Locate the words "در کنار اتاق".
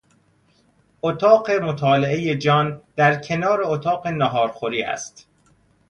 2.95-4.07